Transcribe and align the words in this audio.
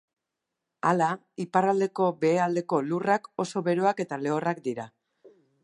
Hala, 0.91 1.09
iparraldeko 1.43 2.07
behealdeko 2.25 2.81
lurrak 2.87 3.29
oso 3.47 3.65
beroak 3.69 4.03
eta 4.07 4.23
lehorrak 4.25 4.65
dira. 4.71 4.89